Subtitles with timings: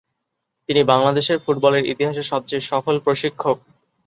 [0.69, 3.57] তিনি বাংলাদেশের ফুটবলের ইতিহাসে সবচেয়ে সফল প্রশিক্ষক।